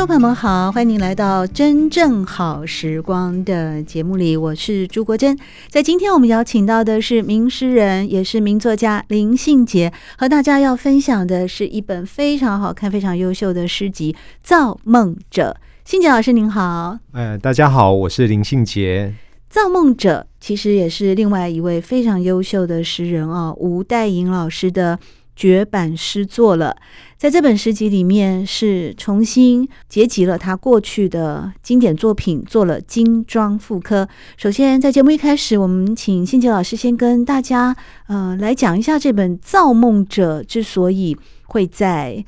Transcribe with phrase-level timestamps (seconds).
[0.00, 5.38] 众朋友们好，欢迎您来到《真正好时光》的节目里，我是朱国珍。
[5.68, 15.54] 在今天我们邀请到的是名诗人，也是名作家林信杰，和大家要分享的是一本非常好看、非常优秀的诗集《造梦者》。
[15.84, 19.14] 信杰老师您好，呃，大家好，我是林信杰。
[19.54, 24.98] 《造梦者》其实也是另外一位非常优秀的诗人哦，吴代莹老师的。
[25.36, 26.76] 绝版诗作了，
[27.20, 34.08] 在这本诗集里面是重新结集了他过去的经典作品，做了精装复刻。
[34.38, 42.24] 首先，在节目一开始，我们请信杰老师先跟大家呃来讲一下这本《造梦者》之所以会在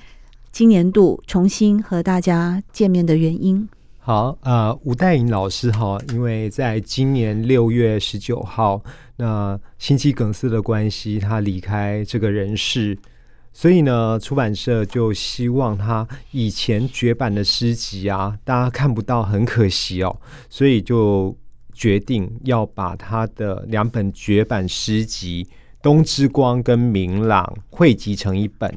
[0.53, 3.67] 今年度重新和大家见面的原因。
[3.99, 8.83] 好，呃，吴岱颖老师哈，因为在今年六月十九号，
[9.17, 12.99] 那心肌梗塞的关系，他离开这个人世，
[13.53, 20.17] 所以呢，出版社就希望他以前绝版的诗集啊，大家看不到，很可惜哦，
[20.49, 21.37] 所以就
[21.75, 25.45] 决定要把他的两本绝版诗集
[25.83, 28.75] 《冬之光》跟《明朗》汇集成一本。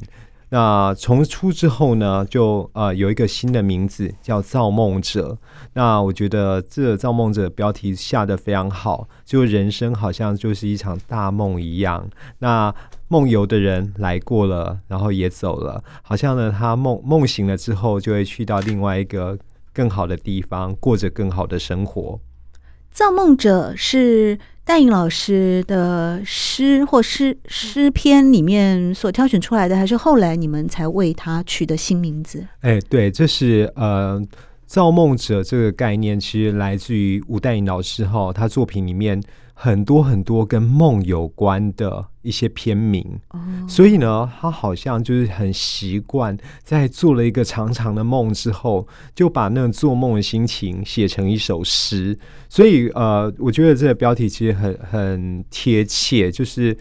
[0.48, 5.32] 那重出之后呢，就呃有一个新的名字叫《造梦者》。
[5.72, 12.08] 那我觉得这《造梦者》标题下得非常好，就人生好像就是一场大梦一样。
[12.38, 12.72] 那
[13.08, 19.38] 梦游的人来过了，然后也走了，好像呢他梦梦醒了之后，就会去到另外一个
[19.72, 22.18] 更好的地方，过着更好的生活。
[22.90, 32.46] 造梦者是戴颖老师的诗或诗诗篇里面所挑选出来的，还是后来你们才为他取的新名字？
[32.62, 34.20] 哎，对，这是呃，
[34.66, 39.22] 造梦者这个概念其实来自于吴岱颖老师哈，他作品里面。
[39.58, 43.40] 很多很多跟梦有关的一些篇名，oh.
[43.68, 52.18] 所以呢，他好像就是很习惯在做了一个长长的梦之后，就把那个做梦的心情写成一首诗。
[52.48, 56.76] 所以呃，我觉得这个标题其实很很贴切，就是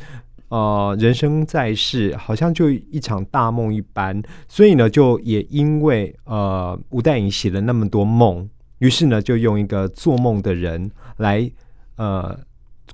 [0.50, 4.20] 呃，人生在世好像就一场大梦一般。
[4.48, 11.50] 所以呢，就也因为呃，吴岱颖写了那么多梦，于是呢，就用一个做梦的人来
[11.98, 12.40] 呃。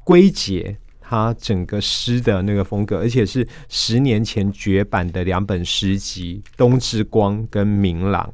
[0.03, 0.75] 归结
[1.11, 8.25] 他整个诗的那个风格，而且是十年前绝版的两本诗集《冬之光》跟《明朗》，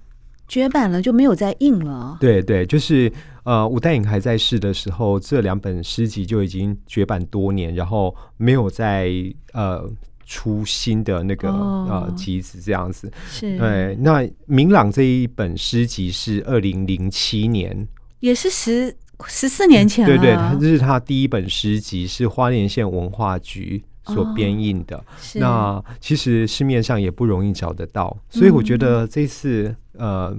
[0.47, 2.15] 绝版了就没有再印了。
[2.19, 3.11] 对对，就是
[3.45, 9.11] 呃，吴岱吟还在世的时候，这两本诗集就已经绝版多年，然后没有再
[9.53, 9.83] 呃
[10.27, 13.11] 出新的那个、哦、呃集子这样子。
[13.27, 13.97] 是，对。
[13.99, 17.87] 那《明朗》这一本诗集是二零零七年，
[18.19, 18.95] 也是十。
[19.25, 24.95] 十四年前，对对，他这是他第一本诗集，是花莲县文化局所编印的。
[24.95, 25.03] 哦、
[25.35, 30.37] 那其实市面上也不容易找得到，所以我觉得这次、嗯、呃，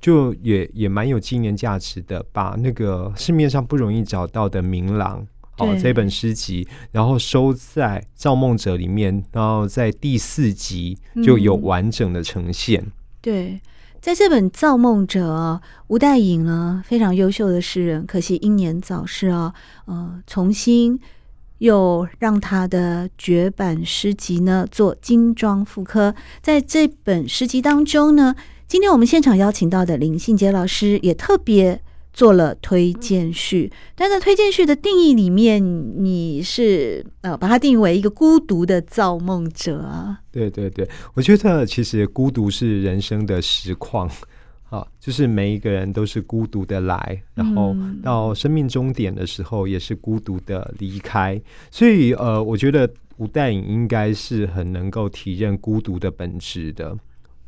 [0.00, 5.26] 就也也蛮有纪念价值的，把那个市面上不容易找到的《明朗》
[5.64, 12.80] 哦这本诗集，然后收在《造梦者》里面，然后在第四集就有完整的呈现。
[12.80, 13.60] 嗯、对。
[14.00, 19.52] 在这本《造梦者》，吴代颖呢，非常优秀的诗人，可惜英年早逝啊。
[19.84, 20.98] 呃，重新
[21.58, 26.14] 又让他的绝版诗集呢做精装复刻。
[26.40, 28.34] 在这本诗集当中呢，
[28.66, 31.82] 今天我们现场邀请到的林信杰老师也特别。
[32.12, 35.62] 做了推荐序，但在推荐序的定义里面，
[36.04, 40.20] 你是呃把它定义为一个孤独的造梦者啊？
[40.32, 44.10] 对对对，我觉得其实孤独是人生的实况，
[44.70, 51.40] 啊，就是每一个人都是孤独的来，然后到生命终点的时候也是孤独的离开，
[51.70, 56.98] 所以呃，我觉得吴岱颖应该是很能够体认孤独的本质的。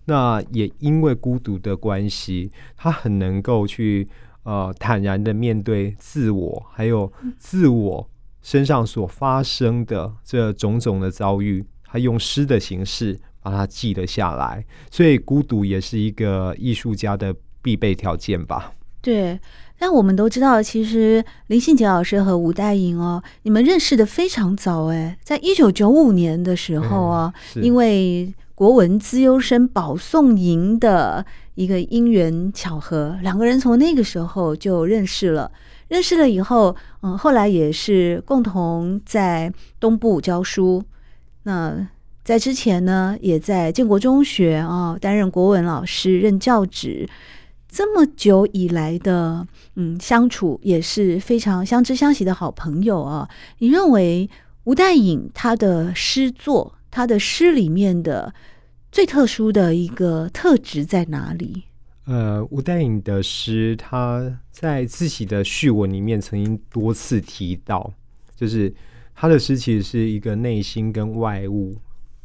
[0.04, 4.06] 那也因为孤独的关系，他很能够去。
[4.44, 8.08] 呃，坦然的面对自我，还有自我
[8.42, 14.64] 身上所发生的这种种的遭遇，他用诗的形式把它记了下来。
[14.90, 18.72] 所以，孤独也是一个艺术家的必备条件吧？
[19.00, 19.38] 对。
[19.78, 35.50] 但我们都知道，其实林信杰老师和吴代莹哦，你们认识的非常早哎，在一九九五年的时候啊，嗯、因为国文资优生保送营的一个因缘巧合，两个人从那个时候就认识了。
[35.88, 40.82] 认识了以后，嗯，后来也是共同在东部教书。
[41.42, 41.86] 那
[42.24, 47.06] 在之前呢，也在建国中学啊担任国文老师，任教职。
[47.68, 49.46] 这么久以来的
[49.76, 53.28] 嗯相处也是非常相知相惜的好朋友啊。
[53.58, 54.28] 你认为
[54.64, 58.32] 吴黛颖他的诗作，他的诗里面的
[58.92, 61.64] 最特殊的一个特质在哪里？
[62.04, 67.92] 呃，吴代颖的诗，他在自己的序文里面曾经多次提到，
[68.36, 68.72] 就是
[69.14, 71.76] 他的诗其实是一个内心跟外物，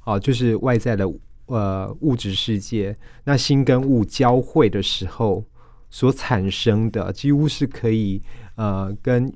[0.01, 1.11] 啊，就是外在的。
[1.49, 2.93] 呃，物质世界，
[3.23, 5.41] 那心跟物交汇的时候
[5.89, 8.21] 所产生的，几乎是可以
[8.55, 9.31] 呃跟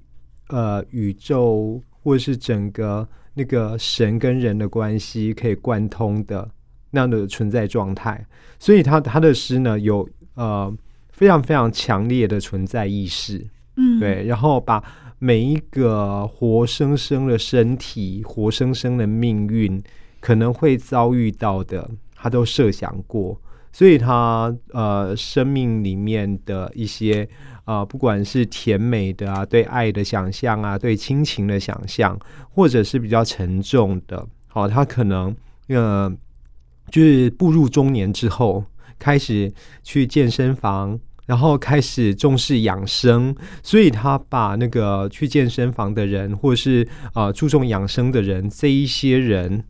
[0.49, 6.51] 呃宇宙或者是整个那个神跟人的关系可以贯通的
[6.91, 8.23] 那样的存在状态。
[8.59, 10.71] 所以他他的诗呢，有呃
[11.09, 13.45] 非常非常强烈的存在意识，
[13.75, 14.83] 嗯，对，然后把
[15.19, 19.83] 每一个活生生的身体、活生生的命运。
[20.21, 23.35] 可能会遭遇到的，他都设想过，
[23.71, 27.27] 所以他呃，生命里面的一些
[27.63, 32.15] 啊、呃，不管是甜美的啊，对爱的想象啊，对亲情的想象，
[32.51, 35.35] 或者是比较沉重的，好、哦，他可能
[35.69, 36.15] 呃，
[36.91, 38.63] 就是步入中年之后，
[38.99, 39.51] 开始
[39.81, 49.63] 去健身房，然后开始重视养生，所以他把那个去健身房的人，或是啊、呃，注重养生的人，这一些人。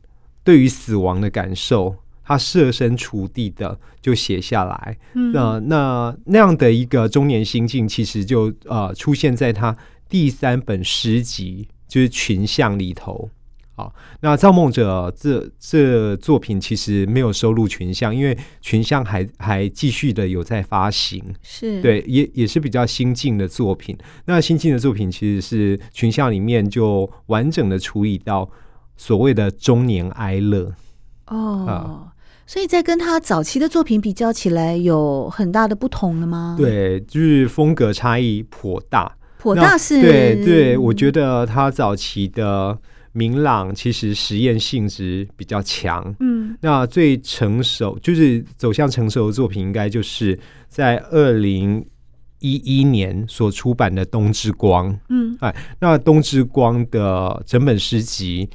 [0.44, 4.97] 对于死亡的感受，他设身处地的就写下来。
[5.13, 9.77] 嗯，那那那样的一个中年心境，其实就呃出现在他
[10.09, 13.29] 第三本诗集，就是《群像》里头。
[13.75, 21.23] 好，那《造梦者》这这作品其实没有收录《群像》，因为《群像》还还继续的有在发行。
[21.41, 23.97] 是对，也也是比较新进的作品。
[24.25, 28.50] 那新进的作品其实是《群像》里面就完整的处理到。
[28.97, 30.71] 所谓的中年哀乐
[31.25, 32.13] 哦，啊、
[32.45, 36.56] 所以在跟他早期的作品比较起来，有很大的不同了吗？
[36.56, 40.00] 对，就是风格差异颇大，颇大是。
[40.00, 42.77] 对对，我觉得他早期的
[43.13, 46.16] 明朗，其实实验性质比较强。
[46.19, 51.86] 嗯，那最成熟，就是走向成熟的作品，应该就是在二零
[52.40, 54.94] 一一年所出版的《冬之光》。
[55.10, 58.50] 嗯，哎，那《冬之光》的整本诗集。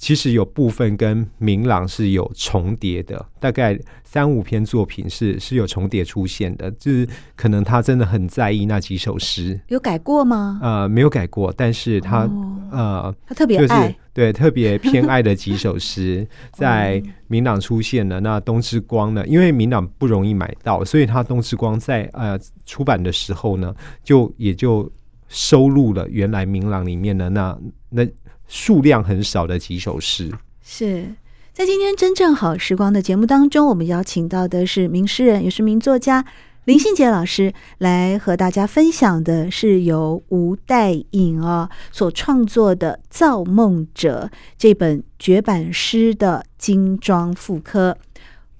[0.00, 7.06] 其实有部分跟明朗是有重叠的，大概三五篇作品是是有重叠出现的，就是
[7.36, 10.58] 可能他真的很在意那几首诗，有改过吗？
[10.62, 18.18] 呃，没有改过，但是他、哦、呃，他特别爱，就是、对特别偏爱的几首诗， 在明朗出现了。
[18.20, 19.26] 那《冬之光》呢？
[19.26, 24.90] 因为明朗不容易买到，所以他《冬之光》在呃出版的时候呢，就也就
[25.28, 27.58] 收录了原来明朗里面的那
[27.90, 28.06] 那。
[28.50, 30.28] 数量很少的几首诗，
[30.60, 31.14] 是
[31.52, 36.24] 在今天真正好时光的节目当中，我们邀请到的是名诗人，也是名作家
[36.64, 44.28] 林信杰老师，来和大家分享的是由吴代颖啊所创作的《造梦者》
[44.58, 47.96] 这本绝版诗的精装复刻。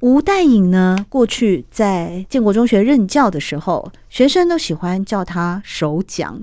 [0.01, 6.41] 吴代颖呢，过去在建国中学任教的时候，学生都喜欢叫他首讲。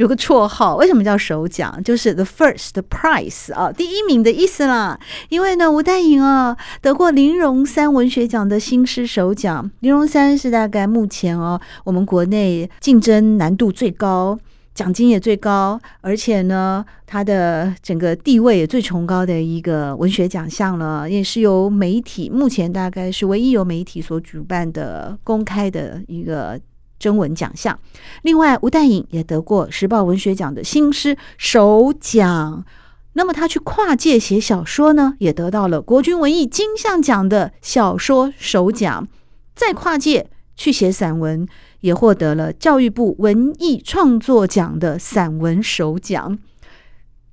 [0.00, 1.78] 有个绰号，为什么叫首奖？
[1.84, 4.98] 就是 the first prize 啊，第一名的意思啦。
[5.28, 9.70] 因为呢，吴黛颖啊得过林荣三文学奖的新诗首奖。
[9.80, 14.38] 林荣三是大概目前哦，我们国内竞争难度最高、
[14.74, 21.10] 奖金也最高，而且呢，他的整个地位也最崇高的一个文学奖项了。
[21.10, 26.58] 也是由媒体目前大概是唯一由媒体所举办的公开的一个。
[27.00, 27.76] 征文奖项，
[28.22, 32.64] 另外吴淡颖也得过时报文学奖的新诗首奖。
[33.14, 39.08] 那么他去跨界写小说呢，也得到了国军文艺金像奖的小说首奖。
[39.56, 41.46] 再跨界去写散文，
[41.80, 46.38] 也获得了教育部文艺创作奖的散文首奖。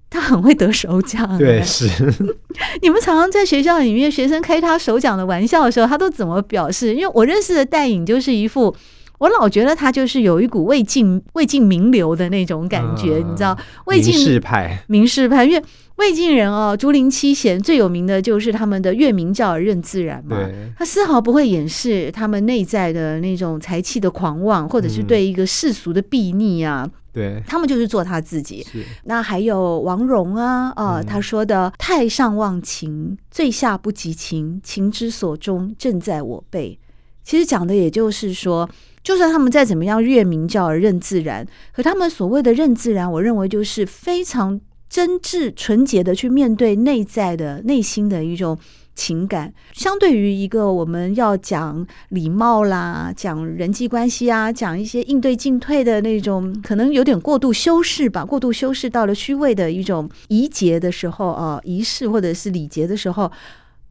[0.10, 1.88] 他很会得首奖，对，是。
[2.82, 6.96] 你们常常在学校里面，学生开他首奖的玩笑的时候，他都怎么表示？
[6.96, 8.76] 因为我认识的戴颖就是一副。
[9.18, 13.58] 我老觉得他就是有一股魏晋魏晋名流的那种感觉，嗯、你知道？
[13.86, 15.64] 魏晋名士派，名士派，因为
[15.96, 20.38] 魏晋人哦，竹林七贤最有名的就是他们的月明教而任自然嘛，
[20.78, 26.88] 他丝毫不会掩饰他们内在的那种才气的狂妄，或者是对一个世俗的避逆啊。
[27.12, 28.64] 对，他们就是做他自己。
[28.72, 36.78] 是那还有王戎啊，啊、呃，嗯、他说的“太上忘情，最下不及情，情之所钟，正在我辈”。
[37.26, 38.70] 其实讲的也就是说，
[39.04, 48.58] 就算他们再怎么样越明教而任自然，可他们所谓的任自然，我认为就是非常真挚、纯洁的去面对内在的内心的一种。
[48.98, 63.32] 情感相对于一个我们要讲礼貌啦，讲人际关系啊，讲一些应对进退的那种，可能有点过度修饰吧，过度修饰到了虚伪的一种仪节的时候啊，仪式或者是礼节的时候，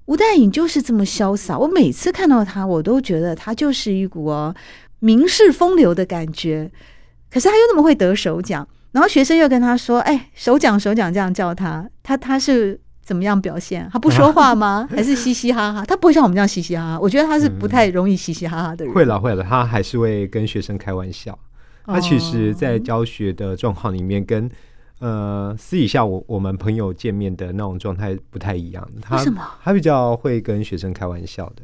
[0.06, 1.56] 吴淡颖就是这么潇洒。
[1.56, 4.52] 我每次看到他，我都觉得他就是一股哦
[4.98, 6.70] 名士风流的感觉。
[7.30, 13.88] 可是他又那么会得首奖，然后学生又跟他说：“哎，首奖首奖，这样叫他，他他是。”怎么样表现？
[13.92, 14.84] 他不说话吗？
[14.90, 15.84] 还是嘻嘻哈哈？
[15.84, 16.98] 他不会像我们这样嘻嘻哈哈。
[17.00, 18.92] 我觉得他是不太容易嘻嘻哈哈的人。
[18.92, 21.38] 嗯、会了会了，他还是会跟学生开玩笑。
[21.84, 24.50] 他其实，在教学的状况里面，跟
[24.98, 28.84] 呃私底下我我们朋友见面的那种状态不太一样。
[29.00, 29.40] 他为什么？
[29.62, 31.62] 他比较会跟学生开玩笑的。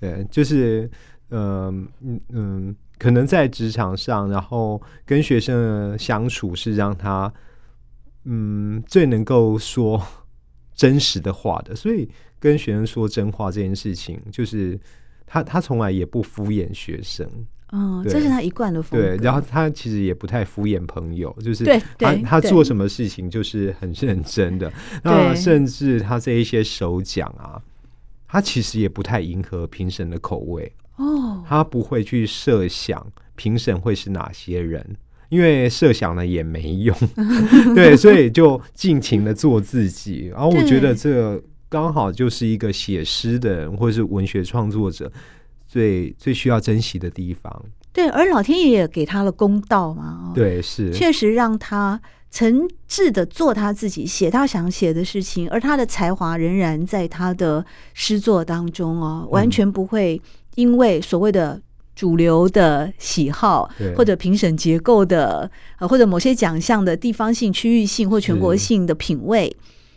[0.00, 0.90] 对，就是
[1.32, 7.32] 嗯嗯嗯，可能在职场上，然后跟学生的相处是让他
[8.24, 10.00] 嗯最能够说。
[10.74, 12.08] 真实的话的， 所以
[12.40, 14.76] 跟学生说真话这件事情，就是
[15.26, 17.28] 他他从来也不敷衍学生，
[17.72, 19.06] 嗯，对这是他一贯的风格。
[19.06, 24.72] 对，然后他其实也不太敷衍朋友，就是对他他做什么事情就是很认真的。
[25.04, 27.60] 那甚至他这一些首奖啊，
[28.26, 34.96] 他其实也不太迎合评审的口味哦，他不会去设想评审会是哪些人。
[35.28, 36.94] 因为设想了也没用，
[37.74, 40.26] 对，所以就尽情的做自己。
[40.30, 45.10] 然后我觉得这刚好就是一个写诗的人或者是文学创作者
[45.66, 47.64] 最最需要珍惜的地方。
[47.94, 50.32] 对，而老天爷也给他了公道嘛。
[50.34, 51.98] 对，是确实让他
[52.30, 60.20] 诚挚的做他自己，写他想写的事情，而他的才华仍然在他的诗作当中哦，完全不会
[60.54, 61.60] 因为所谓的。
[61.94, 69.54] 主流的喜好，或者评审结构的，呃，或者某些奖项的地方性、区域性或全国性的品味，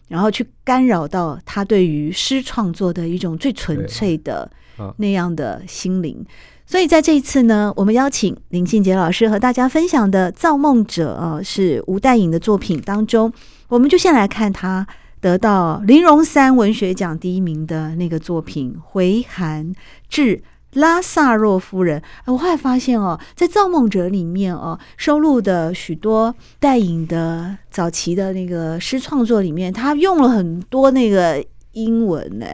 [0.10, 4.52] 然后去干扰到他对于诗创作的一种最纯粹的
[4.98, 6.24] 那样的心灵。
[6.68, 13.32] 所以在这一次呢，我们邀请林信杰老师和大家分享的《造梦者》啊，是吴代颖的作品当中，
[13.70, 14.86] 我们就先来看他
[15.26, 19.74] 得到林荣三文学奖第一名的那个作品《回函
[20.08, 20.38] 致》。
[20.74, 32.46] 拉萨若夫人，我后来发现哦，在《造梦者》里面哦，收录的许多淡颖的早期的那个诗创作里面，他用了很多那个英文呢。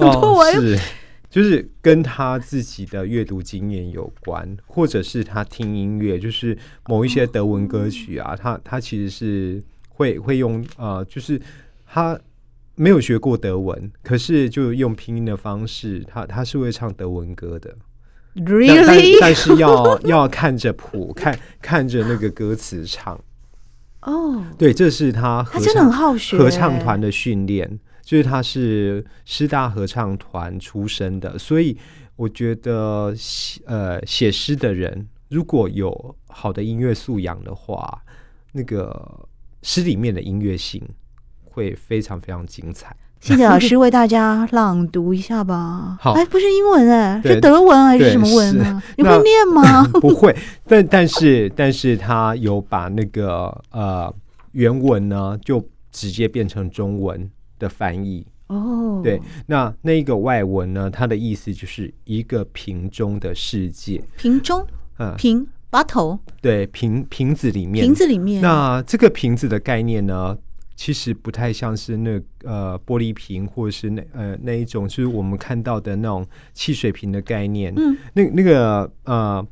[0.00, 0.76] 哦， 是，
[1.30, 6.58] 就是跟他自己的阅读经验有关，或者是他听音乐，就是
[6.88, 11.38] 某一些德文歌曲啊，他他其实是会会用呃，就是
[11.88, 12.20] 他。
[12.80, 17.74] 没有学过德文，可是就用拼音的方式，他他是会唱德文歌的。
[18.36, 19.18] Really？
[19.18, 23.16] 但，但是要 要看着谱，看看着那个歌词唱。
[24.02, 27.68] 哦，oh, 对，这是他合唱，他真的很好学合唱团的训练，
[28.00, 31.76] 就是他是师大合唱团出身的，所以
[32.14, 33.12] 我觉得
[33.66, 38.04] 呃，写诗的人如果有好的音乐素养的话，
[38.52, 39.28] 那个
[39.62, 40.80] 诗里面的音乐性。
[41.58, 42.94] 会非常非常精彩。
[43.20, 45.98] 谢谢老师为大家朗读一下吧。
[46.00, 48.80] 好，哎，不是英文哎，对是德文还是什么文呢？
[48.96, 49.82] 你会念吗？
[50.00, 50.34] 不会，
[50.68, 54.14] 但但是但是他有把那个呃
[54.52, 55.60] 原文呢，就
[55.90, 58.24] 直接变成中文的翻译。
[58.46, 64.00] 哦，对，那那个外文呢，它的意思就是一个瓶中的世界。
[64.16, 64.64] 瓶中，
[65.00, 68.40] 嗯，瓶 bottle，对，瓶瓶子里面，瓶子里面。
[68.40, 70.38] 那这个瓶子的概念呢？
[70.78, 77.74] 其实不太像是那呃玻璃瓶，或者是那呃那一种，就是我们看到的那种汽水瓶的概念。
[77.76, 79.44] 嗯，那那个呃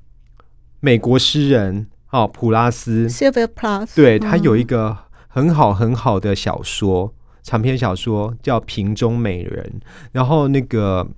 [0.79, 9.81] 美国诗人哦普拉斯，Sylvia Plath，对，他有一个很好很好的小说，长篇小说叫《瓶中美人》，
[10.13, 11.09] 然后那个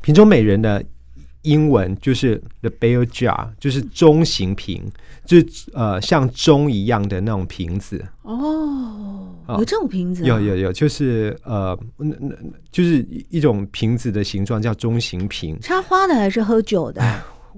[0.00, 0.82] 瓶中美人的。
[1.44, 4.82] 英文就是 the bell jar，就是中型瓶，
[5.24, 8.04] 就是呃像钟一样的那种瓶子。
[8.22, 10.26] 哦，有这种瓶子啊？
[10.26, 12.34] 有有有，就是呃，那那
[12.72, 15.56] 就是一种瓶子的形状叫中型瓶。
[15.60, 17.02] 插花的还是喝酒的？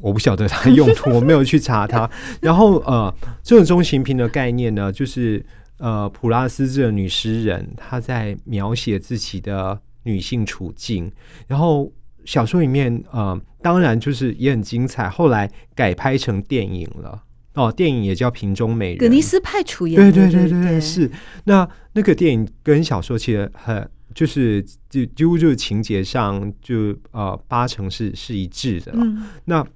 [0.00, 2.08] 我不晓得它的用途，我没有去查它。
[2.42, 3.12] 然后呃，
[3.42, 5.42] 这种中型瓶的概念呢，就是
[5.78, 11.10] 呃，普拉斯这个女诗人她在描写自己的女性处境，
[11.46, 11.90] 然后
[12.26, 17.22] 小说里面呃，当然就是也很精彩，后来改拍成电影了。
[17.54, 19.96] 哦，电影也叫《瓶中美人》，葛尼斯派出演。
[19.96, 21.10] 对对对对对，是。
[21.44, 28.92] 那那个电影跟小说其实很，就是就几乎就是情节上就呃八成是是一致的。
[28.94, 29.22] 嗯。
[29.46, 29.66] 那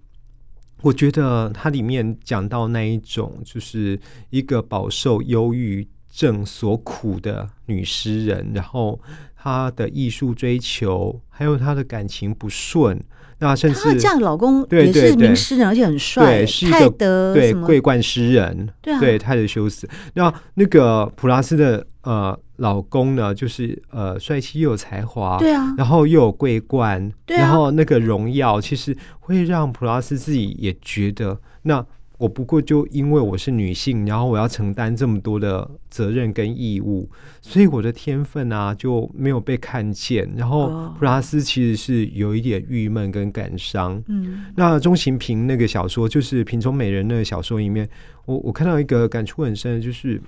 [0.82, 9.00] 我觉得它里面讲到那一种，就是一个饱受忧郁症所苦的女诗人，然后
[9.42, 13.00] 她的艺术追求，还有她的感情不顺。
[13.38, 19.88] 那甚至她这样老公也是名诗人，而且很帅，对，是一个对桂冠诗人，对啊，对泰德修斯。
[20.12, 31.86] 那那个普拉斯的呃老公呢，就是呃帅气又有才华，对啊，然后又有桂冠，对啊，然后那个荣耀，其实会让普拉斯自己也觉得那。
[32.20, 37.08] 我不过就因为我是女性，然后我要承担这么多的责任跟义务，
[37.40, 40.30] 所以我的天分啊就没有被看见。
[40.36, 44.04] 然后普拉斯其实是有一点郁闷跟感伤。
[44.06, 47.88] 嗯，那钟情平那个小说就是《瓶中美人》那个小说里面，
[48.26, 50.20] 我我看到一个感触很深的就是，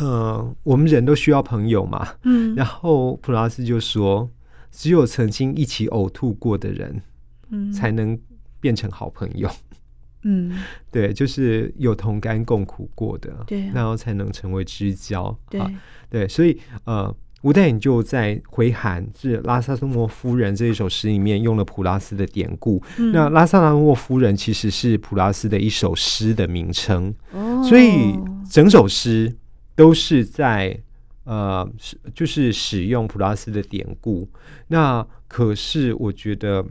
[0.00, 2.08] 呃，我们人都需要朋友嘛。
[2.24, 4.28] 嗯，然后普拉斯就说，
[4.72, 7.00] 只有曾经一起呕吐过的人，
[7.50, 8.18] 嗯，才能
[8.58, 9.48] 变成好朋友。
[10.24, 10.56] 嗯，
[10.90, 15.36] 对，就是有同甘共苦过的，对、啊，然后才能成为知交。
[15.50, 15.70] 对，啊、
[16.08, 17.12] 对，所以呃，
[17.42, 22.80] 吴代颖就在《回函》是拉萨多莫夫人这一首诗里面用了普拉斯的典故。
[22.98, 28.16] 嗯、那拉萨拉莫夫人其实是普拉斯的一首诗的名称，哦、所以
[28.48, 29.34] 整首诗
[29.74, 30.80] 都是在
[31.24, 31.68] 呃，
[32.14, 34.28] 就是使用普拉斯的典故。
[34.68, 36.64] 那可是我觉得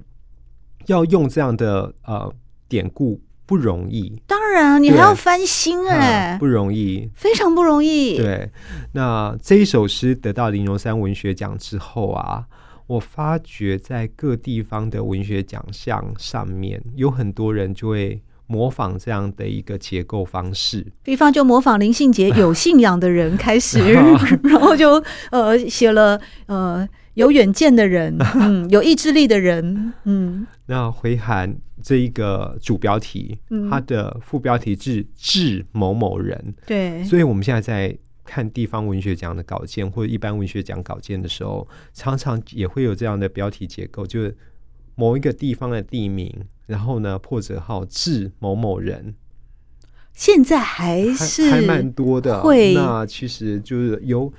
[0.86, 2.34] 要用这样的呃
[2.70, 3.20] 典故。
[3.52, 8.16] 不容易，当然你还要翻新哎、欸，不容易，非常不容易。
[8.16, 8.50] 对，
[8.94, 12.46] 那这一首诗得到林荣三文学奖之后啊，
[12.88, 20.88] 我发觉在各地方的文学奖项上面，有很多人就会模仿这样的一个结构方式。
[21.04, 23.80] 比方就模仿林信杰有信仰的人开始，
[24.44, 31.58] 然后就呃写了呃有远见的人，嗯，有意志力的人，嗯， 那回函。
[31.82, 36.54] 这一个主标题，嗯、它的副标题是“致某某人”。
[36.66, 44.38] 对，所以我们现在在看地方文学奖的稿件或者一般文学奖稿件的时候，常常也会有这样的标题结构，就是
[44.96, 46.34] 某一个地方的地名，
[46.68, 49.16] 然后呢破折号“致某某人”。
[50.14, 54.32] 现在还是还蛮多的，会那其实就是有。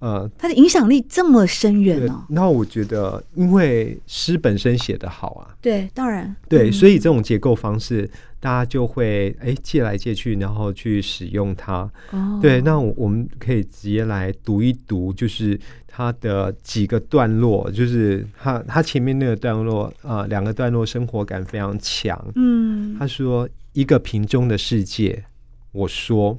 [0.00, 2.24] 呃，它的影响力这么深远哦。
[2.28, 8.08] 那我觉得，因为诗本身写得好啊，对，当然，对，嗯、所以这种结构方式，
[8.38, 11.90] 大家就会哎借来借去，然后去使用它。
[12.10, 15.58] 哦，对，那我们可以直接来读一读，就是
[15.88, 22.16] 它的几个段落，就是它它前面那个段落啊，两、呃、个段落生活感非常强。
[22.36, 25.24] 嗯，他说一个瓶中的世界，
[25.72, 26.38] 我说。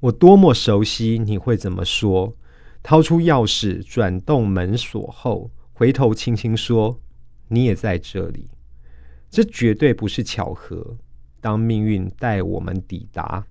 [0.00, 2.36] 我多么熟悉，你会怎么说？
[2.82, 7.00] 掏出钥匙，转动门锁后，回头轻轻说
[7.48, 8.48] ：“你也在这里。”
[9.28, 10.96] 这绝对不是巧合。
[11.40, 13.46] 当命运带我们抵达，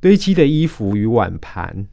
[0.00, 1.86] 堆积的衣服与碗盘，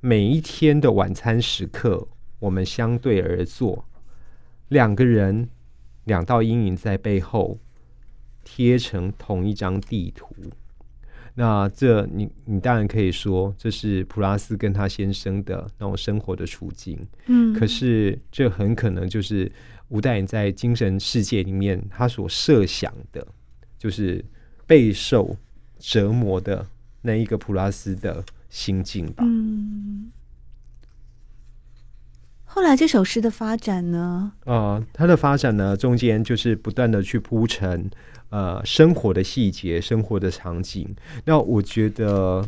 [0.00, 3.86] 每一天的晚餐时刻，我们相对而坐，
[4.68, 5.48] 两个人，
[6.04, 7.58] 两道阴影在背后
[8.42, 10.34] 贴成同一张地图。
[11.36, 19.50] 那这你你当然可以说，这是普拉斯跟他先生的那种生活的处境，嗯，可是这很可能就是
[19.88, 23.26] 吴代颖在精神世界里面他所设想的，
[23.76, 24.24] 就是
[24.64, 25.36] 备受
[25.80, 26.64] 折磨的
[27.02, 29.24] 那一个普拉斯的心境吧。
[29.26, 30.12] 嗯，
[32.44, 34.32] 后来这首诗的发展呢？
[34.44, 37.90] 啊、呃，它的发展呢，中间就是不断的去铺陈。
[38.30, 40.94] 呃，生活的细节，生活的场景。
[41.24, 42.44] 那我觉得，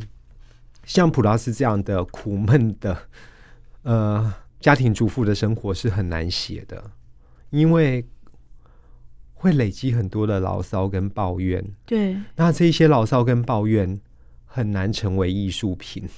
[0.84, 2.96] 像普拉斯这样的苦闷的
[3.82, 6.90] 呃家庭主妇的生活是很难写的，
[7.50, 8.04] 因为
[9.34, 11.64] 会累积很多的牢骚跟抱怨。
[11.84, 14.00] 对，那这些牢骚跟抱怨
[14.44, 16.08] 很难成为艺术品。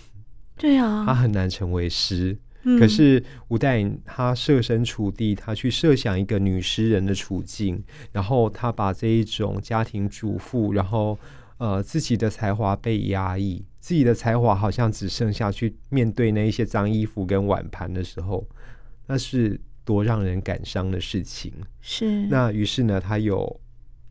[0.57, 2.39] 对啊，它很难成为诗。
[2.77, 11.17] 可是吴代颖他设身处地，他去设想一个女诗人的处境，然后他把这一种家庭主妇，然后
[11.59, 18.45] 呃自己的才华被压抑，自己的才华好像只剩下去面对那一些脏衣服跟碗盘的时候，
[19.07, 21.53] 那是多让人感伤的事情。
[21.81, 22.27] 是。
[22.27, 23.61] 那于是呢，他有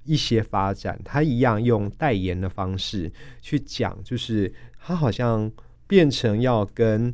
[0.05, 5.51] 一些发展，他一样用代言的方式去讲，就是他好像
[5.85, 7.13] 变成要跟。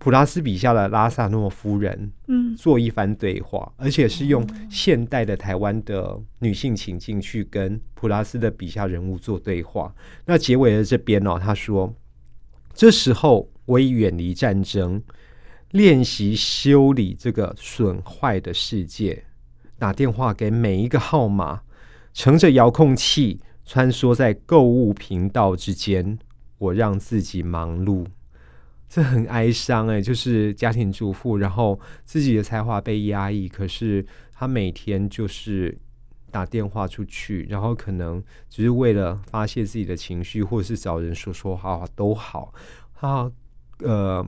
[0.00, 9.94] 普拉斯笔下的拉萨诺夫人，嗯，做一番对话，嗯，而且是用现代的台湾的女性情境去跟普拉斯的笔下人物做对话。
[10.24, 11.94] 那结尾的这边哦，他说
[12.72, 15.02] ：“这时候我已远离战争，
[15.72, 19.24] 练习修理这个损坏的世界，
[19.78, 21.60] 打电话给每一个号码，
[22.14, 26.18] 乘着遥控器穿梭在购物频道之间，
[26.56, 28.06] 我让自己忙碌。”
[28.90, 35.78] 这很哀伤哎，就是家庭主妇，然后自己的才华被压抑，可是她每天就是
[36.32, 42.52] 打电话出去，然后可能只是为了发泄自己的情绪，或者是找人说说话都好。
[42.92, 43.30] 她
[43.78, 44.26] 呃，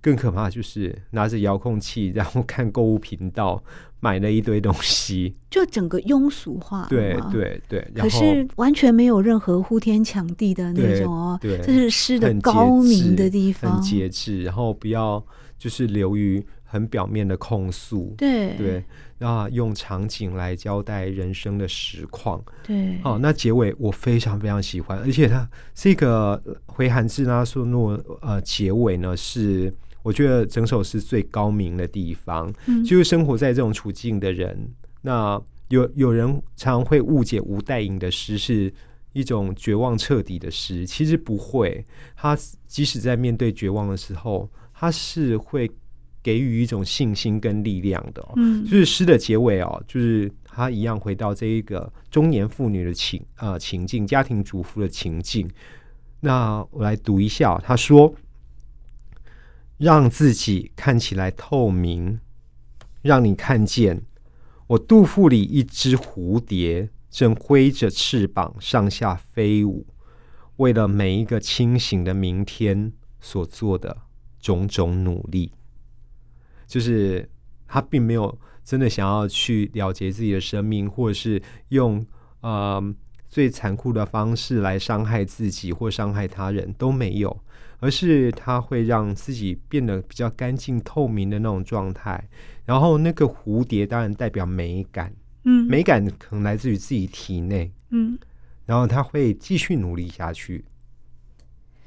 [0.00, 3.62] 更可怕的就是拿着遥控器，然后看购物频道。
[4.02, 6.86] 买了一堆东西，就整个庸俗化。
[6.88, 11.38] 对对对，可是完全没有任何呼天抢地的那种哦。
[11.38, 15.22] 对，这是诗的高明的地方，很节制，然后不要
[15.58, 18.14] 就是流于很表面的控诉。
[18.16, 18.82] 对对，
[19.18, 22.42] 然后用场景来交代人生的实况。
[22.66, 29.70] 对，好，那结尾我非常非常喜欢，而且它这个回函至拉索诺呃结尾呢是。
[30.02, 34.70] 我觉得整首诗最高明的地方，嗯，就是生活在这种处境的人。
[35.02, 38.72] 那有有人常常会误解吴代颖的诗是
[39.12, 41.84] 一种绝望彻底的诗，其实不会。
[42.16, 42.36] 他
[42.66, 45.70] 即使在面对绝望的时候，他是会
[46.22, 48.26] 给予一种信心跟力量的。
[48.36, 55.48] 嗯，就是诗的结尾哦，就是他一样回到这一个中年妇女的情啊、呃、情境，家庭主妇的情境。
[56.20, 58.14] 那我来读一下，他说。
[59.80, 62.20] 让自己看起来透明，
[63.00, 64.02] 让你看见
[64.66, 69.86] 我肚腹里一只蝴蝶正挥着翅膀上下飞舞，
[70.56, 73.96] 为了每一个清醒的明天所做的
[74.38, 75.50] 种种努力。
[76.66, 77.26] 就是
[77.66, 82.06] 他并没有真的想要去了结自己的生命，或者是用
[82.42, 82.94] 呃
[83.30, 87.42] 最残酷的方式来伤害自己或伤害他人，都没有。
[87.80, 92.22] 而是它会让自己变得比较干净透明的那种状态，
[92.64, 95.12] 然后那个蝴蝶当然代表美感，
[95.44, 98.18] 嗯，美感可能来自于自己体内，嗯，
[98.66, 100.64] 然后他会继续努力下去。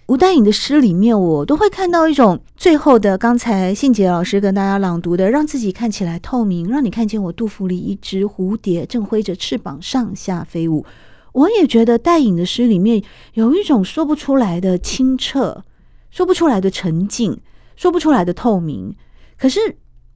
[0.08, 10.86] 吴代颖的诗里面，我都会看到一种最后的，刚才信杰老师跟大家朗读的，让自己看起来透明，让你看见我肚腹里一只蝴蝶正挥着翅膀上下飞舞。
[11.32, 13.02] 我也觉得淡颖的诗里面
[13.36, 15.64] 有一种说不出来的清澈。
[16.14, 17.40] 说不出来的沉静，
[17.76, 18.96] 说不出来的透明，
[19.36, 19.60] 可是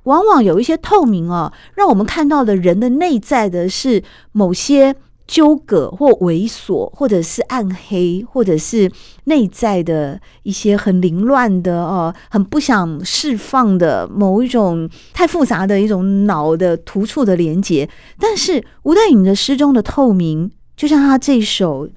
[0.03, 8.91] 往往有一些透明哦，让我们看到的人的内在的是某些纠葛或猥琐，或者是暗黑，或者是
[9.23, 17.89] 内在的一些很凌乱的哦，很不想释放的某一种太复杂的一种脑的突触的连接。
[18.19, 21.89] 但是吴淡颖的诗中的透明，就像他这首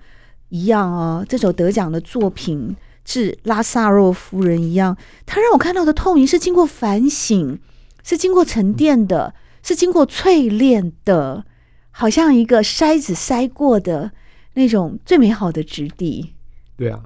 [0.48, 2.74] 一样哦，这首得奖的作品。
[3.12, 4.96] 是拉萨若夫人一样，
[5.26, 7.58] 他让我看到的透明是经过反省，
[8.04, 11.44] 是经过沉淀的，是经过淬炼的，
[11.90, 14.12] 好像一个筛子筛过的
[14.54, 16.34] 那种最美好的质地。
[16.76, 17.02] 对啊，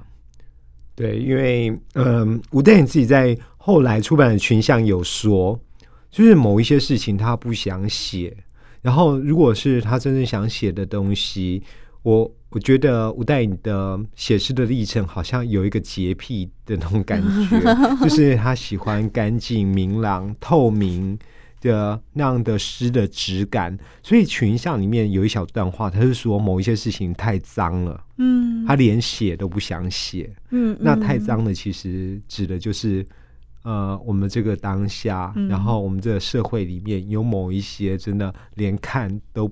[0.93, 5.59] 对，因为嗯，吴淡颖自己在后来出版的群像有说，
[6.11, 8.37] 就是某一些事情他不想写，
[8.83, 11.63] 然后如果是他真正想写的东西，
[12.03, 12.31] 我。
[12.55, 17.59] 我觉得吴代你的写诗的历程好像有一个洁癖的那种感觉，
[18.01, 21.19] 就是他喜欢干净、明朗、透明
[21.59, 23.77] 的那样的诗的质感。
[24.01, 33.05] 所以群像里面有一小段话，他是说某一些事情太脏了，嗯，他连写都不想写，嗯，那太脏的其实指的就是
[33.63, 39.51] 呃，我们这个当下，然后我们这个社会里面有某一些真的连看都。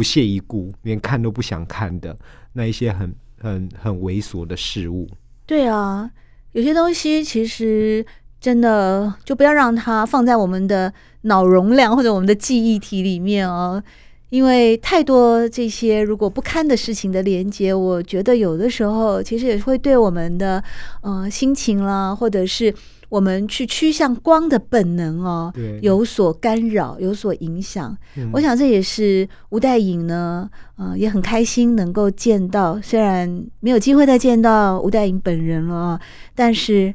[0.00, 2.16] 不屑一顾，连看都不想看的
[2.54, 5.06] 那一些很很很猥琐的事物。
[5.44, 6.10] 对啊，
[6.52, 8.02] 有些东西其实
[8.40, 10.90] 真的就不要让它放在我们的
[11.24, 13.82] 脑容量或者我们的记忆体里面哦，
[14.30, 20.64] 因为太多这些如果不堪的事情的连接，我觉得有的时候其实也会对我们的
[21.02, 22.74] 呃心情啦，或者是。
[23.10, 27.98] 我们去趋向光的本能哦，有所干扰，有所影响。
[28.16, 36.00] 嗯、我想这也是吴代颖呢，呃，也很开心能够见到，虽然没有机会再见到吴代颖本人了，
[36.36, 36.94] 但是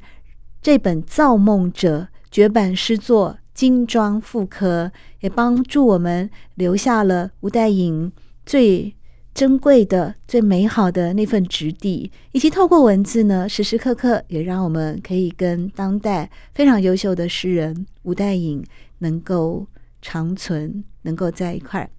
[0.62, 4.90] 这本《造梦者》绝版诗作精装复刻，
[5.26, 8.12] 也帮助我们留下了吴代颖
[8.46, 8.94] 最
[9.34, 18.64] 珍贵的、最美好的那份质地，以及透过文字呢，时时刻刻也让我们可以跟当代非常优秀的诗人吴代颖
[19.00, 19.66] 能够
[20.00, 21.90] 长存，能够在一块儿。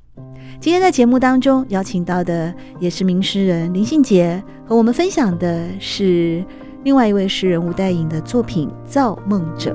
[0.61, 6.45] 今天在节目当中邀请到的也是名诗人林信杰，和我们分享的是
[6.85, 9.73] 另外一位诗人吴代颖的作品《造梦者》。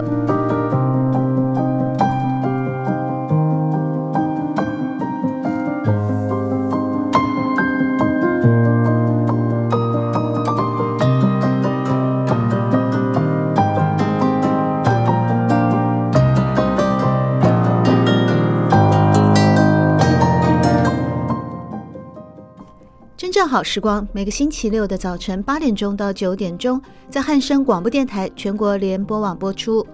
[23.52, 29.86] 好时光，每个星期六的早晨八点钟到九点钟，在汉声广播电台全国联播网播出。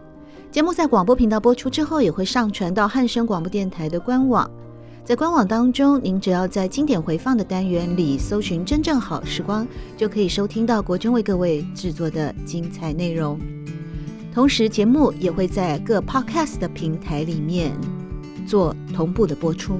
[0.51, 4.47] 节目在广播频道播出之后，也会上传到汉声广播电台的官网。
[5.03, 9.67] 在官网当中，您只要在经典回放的单元里搜寻“真正好时光”，
[9.97, 13.39] 就可以收听到国珍为各位制作的精彩内容。
[14.31, 17.75] 同时，节目也会在各 Podcast 的平台里面
[18.45, 19.79] 做同步的播出。